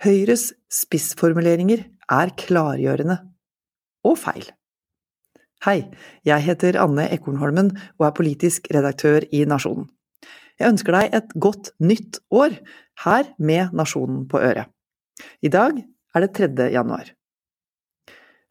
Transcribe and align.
Høyres 0.00 0.54
spissformuleringer 0.72 1.82
er 2.08 2.30
klargjørende 2.40 3.18
og 4.08 4.14
feil. 4.16 4.46
Hei, 5.66 5.90
jeg 6.24 6.44
heter 6.46 6.78
Anne 6.80 7.04
Ekornholmen 7.12 7.68
og 7.98 8.06
er 8.06 8.14
politisk 8.16 8.70
redaktør 8.72 9.26
i 9.28 9.42
Nasjonen. 9.44 9.90
Jeg 10.56 10.72
ønsker 10.72 10.96
deg 10.96 11.16
et 11.18 11.34
godt 11.36 11.68
nytt 11.84 12.16
år, 12.32 12.56
her 13.04 13.28
med 13.36 13.76
Nasjonen 13.76 14.24
på 14.28 14.40
øret. 14.40 14.72
I 15.44 15.52
dag 15.52 15.76
er 15.76 16.24
det 16.24 16.32
3. 16.38 16.70
januar. 16.72 17.12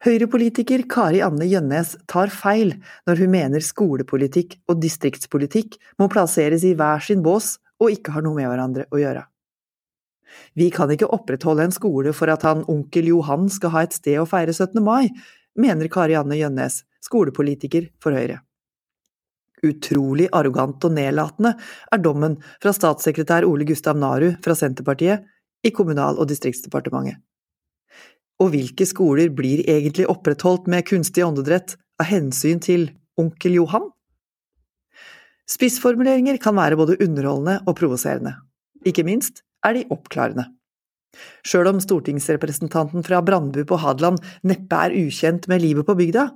Høyrepolitiker 0.06 0.86
Kari 0.86 1.18
Anne 1.26 1.50
Gjønnes 1.50 1.96
tar 2.06 2.30
feil 2.30 2.76
når 3.10 3.24
hun 3.24 3.34
mener 3.34 3.66
skolepolitikk 3.66 4.54
og 4.70 4.78
distriktspolitikk 4.86 5.80
må 5.98 6.06
plasseres 6.14 6.62
i 6.62 6.76
hver 6.78 7.02
sin 7.02 7.26
bås 7.26 7.56
og 7.82 7.90
ikke 7.98 8.14
har 8.14 8.22
noe 8.22 8.38
med 8.38 8.46
hverandre 8.46 8.86
å 8.94 9.02
gjøre. 9.02 9.26
Vi 10.54 10.70
kan 10.74 10.90
ikke 10.92 11.10
opprettholde 11.10 11.68
en 11.68 11.74
skole 11.74 12.12
for 12.16 12.30
at 12.32 12.44
han 12.46 12.64
onkel 12.70 13.10
Johan 13.12 13.48
skal 13.52 13.74
ha 13.74 13.84
et 13.86 13.96
sted 13.96 14.20
å 14.20 14.28
feire 14.28 14.54
17. 14.54 14.78
mai, 14.84 15.10
mener 15.58 15.90
Kari 15.92 16.16
Anne 16.18 16.38
Gjønnes, 16.38 16.82
skolepolitiker 17.04 17.90
for 18.02 18.16
Høyre. 18.16 18.40
Utrolig 19.66 20.30
arrogant 20.32 20.84
og 20.88 20.94
nedlatende 20.96 21.52
er 21.92 22.00
dommen 22.00 22.38
fra 22.62 22.72
statssekretær 22.72 23.44
Ole 23.48 23.66
Gustav 23.68 23.98
Naru 24.00 24.30
fra 24.44 24.56
Senterpartiet 24.56 25.26
i 25.66 25.72
Kommunal- 25.76 26.16
og 26.16 26.30
distriktsdepartementet. 26.30 27.20
Og 28.40 28.54
hvilke 28.54 28.86
skoler 28.88 29.28
blir 29.36 29.60
egentlig 29.68 30.06
opprettholdt 30.08 30.70
med 30.72 30.86
kunstig 30.88 31.26
åndedrett 31.26 31.76
av 32.00 32.08
hensyn 32.08 32.62
til 32.64 32.88
onkel 33.20 33.58
Johan? 33.58 33.90
Spissformuleringer 35.50 36.38
kan 36.40 36.56
være 36.56 36.78
både 36.80 36.96
underholdende 37.04 37.58
og 37.66 37.76
provoserende. 37.76 38.38
Ikke 38.86 39.04
minst 39.04 39.42
er 39.66 39.76
de 39.76 39.84
oppklarende. 39.92 40.46
Sjøl 41.42 41.70
om 41.72 41.80
stortingsrepresentanten 41.82 43.04
fra 43.06 43.20
Brandbu 43.26 43.64
på 43.66 43.78
Hadeland 43.82 44.20
neppe 44.46 44.82
er 44.86 44.94
ukjent 44.94 45.48
med 45.50 45.62
livet 45.64 45.88
på 45.88 45.96
bygda, 45.98 46.28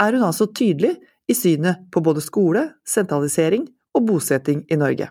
er 0.00 0.16
hun 0.16 0.26
altså 0.26 0.46
tydelig 0.54 0.94
i 1.30 1.36
synet 1.36 1.86
på 1.92 2.02
både 2.04 2.22
skole, 2.24 2.66
sentralisering 2.86 3.66
og 3.96 4.06
bosetting 4.06 4.62
i 4.70 4.78
Norge. 4.80 5.10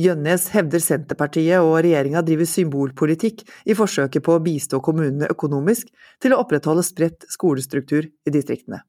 Gjønnes 0.00 0.46
hevder 0.54 0.80
Senterpartiet 0.82 1.60
og 1.60 1.80
regjeringa 1.84 2.22
driver 2.24 2.46
symbolpolitikk 2.48 3.42
i 3.66 3.74
forsøket 3.76 4.22
på 4.24 4.36
å 4.36 4.42
bistå 4.42 4.78
kommunene 4.84 5.28
økonomisk 5.32 5.90
til 6.22 6.34
å 6.34 6.38
opprettholde 6.44 6.84
spredt 6.86 7.26
skolestruktur 7.32 8.06
i 8.06 8.32
distriktene. 8.32 8.84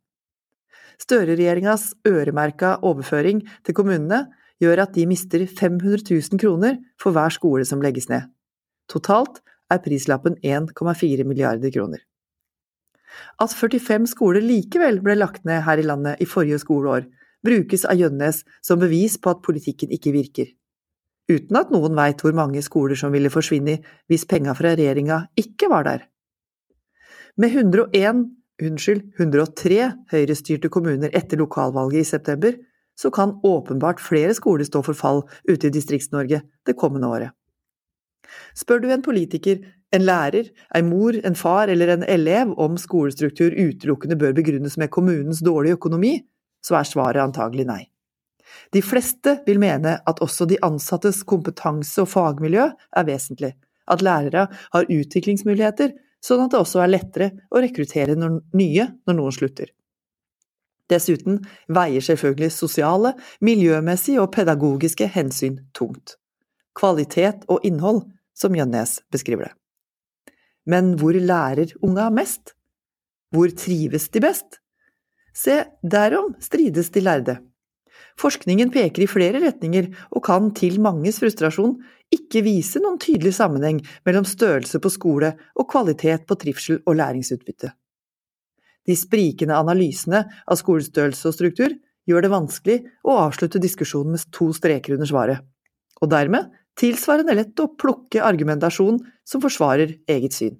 Støre-regjeringas 1.01 1.95
øremerka 2.07 2.75
overføring 2.85 3.41
til 3.65 3.75
kommunene 3.75 4.27
gjør 4.61 4.83
at 4.85 4.93
de 4.95 5.07
mister 5.09 5.43
500 5.47 6.05
000 6.11 6.41
kroner 6.41 6.77
for 7.01 7.15
hver 7.15 7.33
skole 7.33 7.65
som 7.67 7.81
legges 7.83 8.09
ned. 8.11 8.29
Totalt 8.91 9.41
er 9.71 9.81
prislappen 9.83 10.37
1,4 10.43 11.25
milliarder 11.27 11.73
kroner. 11.73 12.01
At 13.41 13.51
45 13.51 14.07
skoler 14.13 14.43
likevel 14.43 15.01
ble 15.03 15.17
lagt 15.17 15.43
ned 15.47 15.65
her 15.67 15.81
i 15.81 15.85
landet 15.85 16.21
i 16.23 16.29
forrige 16.29 16.61
skoleår, 16.63 17.09
brukes 17.43 17.83
av 17.89 17.99
Gjønnes 17.99 18.43
som 18.63 18.79
bevis 18.79 19.17
på 19.17 19.33
at 19.33 19.43
politikken 19.43 19.91
ikke 19.91 20.13
virker 20.15 20.51
uten 21.31 21.59
at 21.59 21.71
noen 21.73 21.95
veit 21.97 22.21
hvor 22.23 22.35
mange 22.35 22.61
skoler 22.65 22.99
som 22.99 23.13
ville 23.15 23.31
forsvinne 23.33 23.79
hvis 24.11 24.27
penga 24.29 24.55
fra 24.57 24.73
regjeringa 24.75 25.23
ikke 25.39 25.69
var 25.71 25.87
der. 25.87 26.05
Med 27.39 27.55
101, 27.55 28.25
unnskyld, 28.61 29.03
103 29.19 29.79
høyrestyrte 30.11 30.71
kommuner 30.73 31.13
etter 31.15 31.39
lokalvalget 31.39 32.03
i 32.03 32.09
september, 32.11 32.57
så 33.01 33.11
kan 33.11 33.39
åpenbart 33.43 34.01
flere 34.03 34.33
skoler 34.37 34.67
stå 34.67 34.83
for 34.85 34.97
fall 34.97 35.23
ute 35.49 35.67
i 35.67 35.73
Distrikts-Norge 35.73 36.41
det 36.67 36.77
kommende 36.77 37.09
året. 37.09 37.31
Spør 38.55 38.83
du 38.83 38.91
en 38.91 39.03
politiker, 39.03 39.59
en 39.91 40.05
lærer, 40.05 40.51
en 40.75 40.89
mor, 40.89 41.17
en 41.25 41.35
far 41.35 41.71
eller 41.71 41.95
en 41.95 42.05
elev 42.07 42.53
om 42.61 42.77
skolestruktur 42.79 43.55
utelukkende 43.57 44.15
bør 44.19 44.35
begrunnes 44.37 44.77
med 44.79 44.91
kommunens 44.93 45.41
dårlige 45.43 45.79
økonomi, 45.79 46.19
så 46.63 46.77
er 46.79 46.87
svaret 46.87 47.23
antagelig 47.23 47.65
nei. 47.67 47.81
De 48.71 48.83
fleste 48.83 49.39
vil 49.47 49.59
mene 49.59 49.97
at 50.07 50.21
også 50.23 50.47
de 50.47 50.59
ansattes 50.63 51.23
kompetanse 51.27 52.03
og 52.03 52.09
fagmiljø 52.11 52.69
er 52.69 53.07
vesentlig, 53.07 53.53
at 53.91 54.03
lærere 54.05 54.47
har 54.73 54.89
utviklingsmuligheter, 54.91 55.93
sånn 56.23 56.45
at 56.45 56.53
det 56.53 56.61
også 56.61 56.83
er 56.83 56.91
lettere 56.93 57.31
å 57.49 57.63
rekruttere 57.63 58.15
nye 58.19 58.87
når 59.07 59.17
noen 59.17 59.35
slutter. 59.35 59.71
Dessuten 60.91 61.39
veier 61.71 62.03
selvfølgelig 62.03 62.51
sosiale, 62.51 63.13
miljømessige 63.41 64.21
og 64.21 64.33
pedagogiske 64.35 65.07
hensyn 65.13 65.61
tungt. 65.77 66.17
Kvalitet 66.77 67.45
og 67.51 67.63
innhold, 67.67 68.03
som 68.35 68.55
Jønnes 68.55 68.99
beskriver 69.11 69.49
det. 69.49 69.53
Men 70.67 70.95
hvor 70.99 71.15
lærer 71.15 71.73
unga 71.81 72.09
mest? 72.13 72.53
Hvor 73.31 73.49
trives 73.55 74.09
de 74.11 74.21
best? 74.23 74.59
Se, 75.33 75.63
derom 75.81 76.35
strides 76.43 76.91
de 76.91 77.01
lærde. 77.01 77.37
Forskningen 78.19 78.71
peker 78.73 79.05
i 79.05 79.09
flere 79.09 79.39
retninger 79.41 79.87
og 80.11 80.23
kan 80.25 80.51
til 80.57 80.81
manges 80.83 81.21
frustrasjon 81.21 81.77
ikke 82.11 82.43
vise 82.43 82.81
noen 82.83 82.99
tydelig 83.01 83.33
sammenheng 83.37 83.79
mellom 84.05 84.27
størrelse 84.27 84.81
på 84.83 84.91
skole 84.91 85.31
og 85.55 85.69
kvalitet 85.71 86.27
på 86.27 86.35
trivsel 86.35 86.81
og 86.85 86.99
læringsutbytte. 86.99 87.71
De 88.87 88.95
sprikende 88.97 89.57
analysene 89.57 90.23
av 90.45 90.59
skolestørrelse 90.59 91.29
og 91.29 91.35
struktur 91.37 91.75
gjør 92.09 92.25
det 92.25 92.33
vanskelig 92.33 92.77
å 93.05 93.17
avslutte 93.27 93.61
diskusjonen 93.61 94.15
med 94.15 94.25
to 94.33 94.49
streker 94.57 94.95
under 94.97 95.09
svaret, 95.09 95.43
og 96.01 96.09
dermed 96.13 96.49
tilsvarende 96.79 97.35
lett 97.37 97.61
å 97.61 97.69
plukke 97.77 98.23
argumentasjon 98.25 98.97
som 99.27 99.43
forsvarer 99.43 99.99
eget 100.09 100.33
syn. 100.33 100.57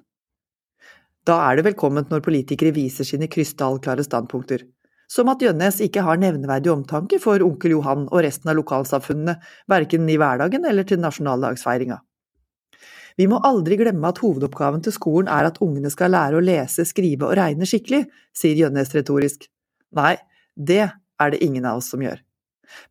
Da 1.25 1.37
er 1.47 1.57
det 1.57 1.67
velkomment 1.69 2.09
når 2.09 2.23
politikere 2.25 2.73
viser 2.73 3.05
sine 3.05 3.29
krystallklare 3.29 4.05
standpunkter, 4.05 4.63
som 5.11 5.29
at 5.29 5.41
Gjønnes 5.43 5.81
ikke 5.83 6.05
har 6.05 6.21
nevneverdig 6.21 6.71
omtanke 6.71 7.19
for 7.21 7.43
onkel 7.45 7.75
Johan 7.75 8.07
og 8.07 8.23
resten 8.25 8.49
av 8.49 8.57
lokalsamfunnene, 8.57 9.35
verken 9.69 10.07
i 10.09 10.17
hverdagen 10.21 10.65
eller 10.65 10.87
til 10.87 11.01
nasjonaldagsfeiringa. 11.03 11.99
Vi 13.21 13.27
må 13.29 13.37
aldri 13.45 13.75
glemme 13.77 14.09
at 14.09 14.17
hovedoppgaven 14.23 14.81
til 14.81 14.95
skolen 14.95 15.27
er 15.29 15.45
at 15.51 15.59
ungene 15.61 15.91
skal 15.93 16.09
lære 16.15 16.39
å 16.39 16.41
lese, 16.41 16.87
skrive 16.89 17.27
og 17.27 17.35
regne 17.37 17.67
skikkelig, 17.69 18.07
sier 18.33 18.57
Gjønnes 18.57 18.95
retorisk. 18.95 19.45
Nei, 19.99 20.15
det 20.57 20.87
er 20.87 21.33
det 21.33 21.41
ingen 21.45 21.67
av 21.69 21.83
oss 21.83 21.91
som 21.93 22.01
gjør. 22.01 22.17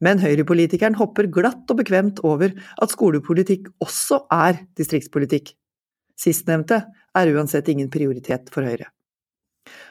Men 0.04 0.22
høyrepolitikeren 0.22 1.00
hopper 1.00 1.26
glatt 1.34 1.72
og 1.72 1.80
bekvemt 1.80 2.22
over 2.22 2.54
at 2.54 2.94
skolepolitikk 2.94 3.72
også 3.82 4.22
er 4.36 4.62
distriktspolitikk. 4.78 5.50
Sistnevnte 6.20 6.84
er 7.16 7.34
uansett 7.34 7.72
ingen 7.72 7.90
prioritet 7.90 8.54
for 8.54 8.68
Høyre 8.68 8.92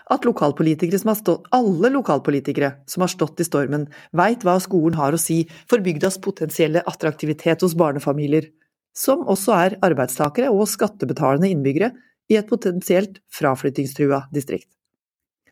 at 0.09 0.25
lokalpolitikere 0.25 1.16
stått, 1.16 1.47
alle 1.53 1.91
lokalpolitikere 1.94 2.72
som 2.89 3.05
har 3.05 3.11
stått 3.11 3.44
i 3.44 3.45
stormen, 3.47 3.88
veit 4.17 4.44
hva 4.45 4.57
skolen 4.61 4.97
har 4.97 5.13
å 5.13 5.22
si 5.22 5.44
for 5.69 5.83
bygdas 5.85 6.17
potensielle 6.23 6.81
attraktivitet 6.89 7.61
hos 7.66 7.75
barnefamilier, 7.78 8.49
som 8.99 9.23
også 9.31 9.55
er 9.55 9.77
arbeidstakere 9.85 10.51
og 10.51 10.67
skattebetalende 10.69 11.49
innbyggere 11.53 11.93
i 12.29 12.37
et 12.39 12.49
potensielt 12.51 13.21
fraflyttingstrua 13.33 14.25
distrikt. 14.35 14.69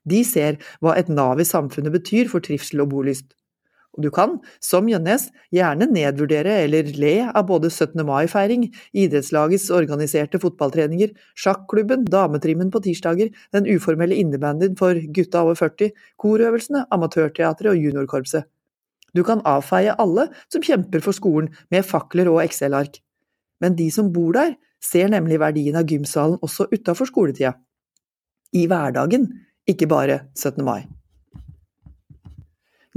De 0.07 0.21
ser 0.27 0.59
hva 0.83 0.95
et 0.99 1.09
nav 1.11 1.39
i 1.39 1.47
samfunnet 1.47 1.95
betyr 1.95 2.29
for 2.31 2.43
trivsel 2.43 2.83
og 2.83 2.91
bolyst, 2.93 3.33
og 3.97 4.05
du 4.05 4.11
kan, 4.13 4.35
som 4.61 4.85
Gjønnes, 4.85 5.25
gjerne 5.53 5.87
nedvurdere 5.89 6.59
eller 6.67 6.91
le 7.01 7.13
av 7.25 7.47
både 7.49 7.71
17. 7.71 8.03
mai-feiring, 8.05 8.67
idrettslagets 8.93 9.71
organiserte 9.73 10.37
fotballtreninger, 10.43 11.15
sjakklubben, 11.33 12.05
dametrimmen 12.05 12.69
på 12.73 12.83
tirsdager, 12.85 13.31
den 13.55 13.65
uformelle 13.73 14.19
innebandyen 14.21 14.77
for 14.77 15.01
gutta 15.17 15.41
over 15.47 15.57
40, 15.57 15.89
korøvelsene, 16.21 16.85
amatørteatret 16.93 17.73
og 17.73 17.81
juniorkorpset. 17.81 18.45
Du 19.17 19.23
kan 19.25 19.41
avfeie 19.49 19.97
alle 19.97 20.27
som 20.45 20.61
kjemper 20.61 21.01
for 21.01 21.17
skolen 21.17 21.50
med 21.73 21.88
fakler 21.88 22.29
og 22.29 22.43
Excel-ark. 22.43 23.01
Men 23.62 23.75
de 23.77 23.89
som 23.94 24.12
bor 24.13 24.36
der, 24.38 24.56
ser 24.83 25.09
nemlig 25.09 25.39
verdien 25.42 25.77
av 25.80 25.88
gymsalen 25.89 26.38
også 26.45 26.68
utafor 26.71 27.09
skoletida. 27.09 27.56
I 28.54 28.68
hverdagen, 28.69 29.25
ikke 29.68 29.89
bare 29.89 30.21
17. 30.38 30.63
mai. 30.63 30.86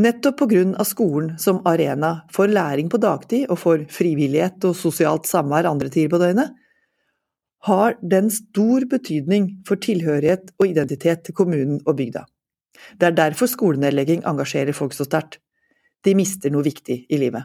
Nettopp 0.00 0.38
på 0.40 0.48
grunn 0.48 0.72
av 0.80 0.86
skolen 0.88 1.34
som 1.40 1.60
arena 1.68 2.22
for 2.32 2.48
læring 2.48 2.88
på 2.88 3.00
dagtid 3.02 3.50
og 3.50 3.58
for 3.60 3.82
frivillighet 3.92 4.64
og 4.64 4.76
sosialt 4.78 5.28
samvær 5.28 5.68
andre 5.68 5.90
tider 5.92 6.12
på 6.12 6.20
døgnet, 6.22 6.54
har 7.68 7.98
den 8.00 8.30
stor 8.32 8.86
betydning 8.88 9.50
for 9.68 9.76
tilhørighet 9.76 10.54
og 10.56 10.70
identitet 10.70 11.26
til 11.26 11.36
kommunen 11.36 11.82
og 11.84 11.98
bygda. 11.98 12.24
Det 12.96 13.10
er 13.10 13.18
derfor 13.18 13.50
skolenedlegging 13.50 14.24
engasjerer 14.24 14.72
folk 14.72 14.96
så 14.96 15.04
sterkt. 15.04 15.36
De 16.04 16.14
mister 16.16 16.52
noe 16.52 16.64
viktig 16.64 17.02
i 17.12 17.20
livet. 17.20 17.44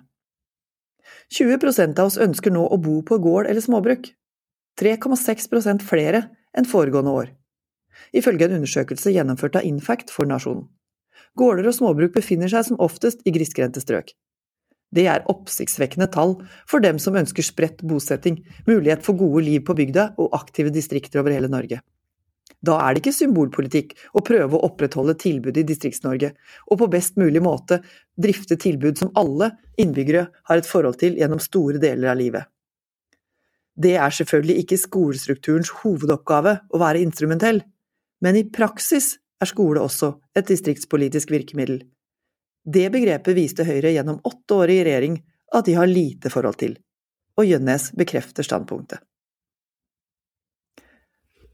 20% 1.34 2.00
av 2.00 2.12
oss 2.12 2.20
ønsker 2.22 2.54
nå 2.54 2.66
å 2.68 2.78
bo 2.82 3.00
på 3.06 3.18
gård 3.22 3.50
eller 3.50 3.64
småbruk. 3.64 4.12
3,6% 4.80 5.86
flere 5.88 6.28
enn 6.56 6.68
foregående 6.68 7.14
år. 7.16 7.32
Ifølge 8.16 8.48
en 8.48 8.60
undersøkelse 8.60 9.14
gjennomført 9.16 9.58
av 9.60 9.66
Infact 9.68 10.12
for 10.12 10.28
Nasjonen. 10.30 10.68
Gårder 11.36 11.68
og 11.68 11.76
småbruk 11.76 12.14
befinner 12.16 12.52
seg 12.52 12.68
som 12.70 12.80
oftest 12.84 13.24
i 13.28 13.34
grisgrendte 13.36 13.82
strøk. 13.84 14.14
Det 14.96 15.08
er 15.12 15.26
oppsiktsvekkende 15.32 16.08
tall 16.14 16.38
for 16.70 16.84
dem 16.84 17.00
som 17.02 17.18
ønsker 17.20 17.44
spredt 17.44 17.82
bosetting, 17.84 18.44
mulighet 18.68 19.04
for 19.04 19.18
gode 19.20 19.44
liv 19.48 19.66
på 19.68 19.76
bygda 19.76 20.14
og 20.22 20.36
aktive 20.38 20.72
distrikter 20.72 21.20
over 21.20 21.36
hele 21.36 21.52
Norge. 21.52 21.82
Da 22.66 22.78
er 22.82 22.96
det 22.96 23.04
ikke 23.04 23.16
symbolpolitikk 23.18 23.94
å 24.16 24.24
prøve 24.26 24.58
å 24.58 24.66
opprettholde 24.68 25.18
tilbudet 25.22 25.64
i 25.64 25.68
Distrikts-Norge, 25.70 26.32
og 26.72 26.80
på 26.82 26.90
best 26.94 27.20
mulig 27.20 27.42
måte 27.44 27.82
drifte 28.22 28.58
tilbud 28.62 29.00
som 29.02 29.12
alle 29.20 29.52
innbyggere 29.82 30.28
har 30.50 30.62
et 30.62 30.70
forhold 30.70 31.00
til 31.02 31.18
gjennom 31.20 31.42
store 31.44 31.82
deler 31.82 32.14
av 32.14 32.20
livet. 32.22 32.48
Det 33.76 33.98
er 34.00 34.14
selvfølgelig 34.18 34.62
ikke 34.64 34.80
skolestrukturens 34.80 35.72
hovedoppgave 35.82 36.58
å 36.72 36.80
være 36.80 37.04
instrumentell, 37.04 37.60
men 38.24 38.40
i 38.40 38.46
praksis 38.48 39.18
er 39.44 39.52
skole 39.52 39.84
også 39.84 40.14
et 40.38 40.48
distriktspolitisk 40.48 41.34
virkemiddel. 41.34 41.82
Det 42.66 42.88
begrepet 42.94 43.36
viste 43.38 43.66
Høyre 43.68 43.92
gjennom 43.94 44.22
åtte 44.26 44.62
år 44.64 44.72
i 44.74 44.80
regjering 44.88 45.20
at 45.54 45.68
de 45.68 45.76
har 45.78 45.92
lite 45.92 46.32
forhold 46.34 46.58
til, 46.64 46.78
og 47.38 47.46
Gjønnes 47.46 47.92
bekrefter 48.00 48.48
standpunktet. 48.48 49.04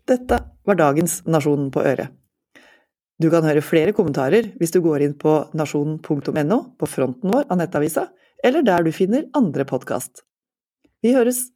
Dette 0.09 0.39
var 0.65 0.79
dagens 0.79 1.21
Nasjonen 1.29 1.69
på 1.73 1.83
øret. 1.85 2.09
Du 3.21 3.29
kan 3.29 3.45
høre 3.45 3.61
flere 3.61 3.93
kommentarer 3.93 4.49
hvis 4.57 4.73
du 4.73 4.79
går 4.81 5.03
inn 5.05 5.13
på 5.19 5.35
nasjonen.no 5.53 6.59
på 6.79 6.89
fronten 6.89 7.33
vår 7.33 7.45
av 7.53 7.59
nettavisa, 7.59 8.07
eller 8.43 8.65
der 8.65 8.81
du 8.87 8.91
finner 8.95 9.27
andre 9.37 9.65
podkast. 9.69 10.23
Vi 11.05 11.13
høres! 11.13 11.51